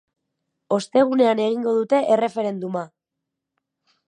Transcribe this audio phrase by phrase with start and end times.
[0.77, 2.85] Ostegunean egingo dute erreferenduma.